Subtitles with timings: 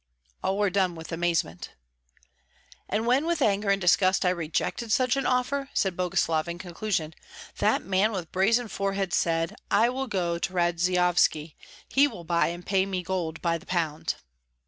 [0.41, 1.75] All were dumb with amazement.
[2.89, 7.13] "And when with anger and disgust I rejected such an offer," said Boguslav, in conclusion,
[7.59, 11.55] "that man with brazen forehead said, 'I will go to Radzeyovski;
[11.87, 14.15] he will buy and pay me gold by the pound.'"